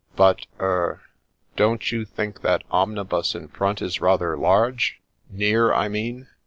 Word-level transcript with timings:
But— 0.15 0.47
er— 0.59 0.99
don't 1.57 1.91
you 1.91 2.05
think 2.05 2.41
that 2.41 2.63
omnibus 2.71 3.35
in 3.35 3.49
front 3.49 3.83
is 3.83 4.01
rather 4.01 4.35
large— 4.35 4.99
^near, 5.31 5.71
I 5.77 5.89
mean? 5.89 6.27